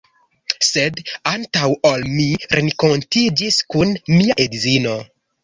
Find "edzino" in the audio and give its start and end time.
4.49-4.99